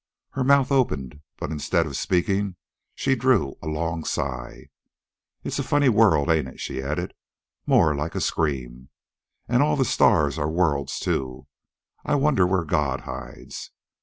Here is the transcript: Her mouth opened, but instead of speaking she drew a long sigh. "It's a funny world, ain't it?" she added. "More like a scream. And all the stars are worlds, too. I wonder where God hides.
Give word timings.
Her 0.31 0.43
mouth 0.43 0.71
opened, 0.71 1.21
but 1.37 1.51
instead 1.51 1.85
of 1.85 1.95
speaking 1.95 2.55
she 2.95 3.15
drew 3.15 3.59
a 3.61 3.67
long 3.67 4.03
sigh. 4.03 4.71
"It's 5.43 5.59
a 5.59 5.63
funny 5.63 5.89
world, 5.89 6.27
ain't 6.27 6.47
it?" 6.47 6.59
she 6.59 6.81
added. 6.81 7.13
"More 7.67 7.93
like 7.95 8.15
a 8.15 8.19
scream. 8.19 8.89
And 9.47 9.61
all 9.61 9.75
the 9.75 9.85
stars 9.85 10.39
are 10.39 10.49
worlds, 10.49 10.97
too. 10.99 11.45
I 12.03 12.15
wonder 12.15 12.47
where 12.47 12.65
God 12.65 13.01
hides. 13.01 13.69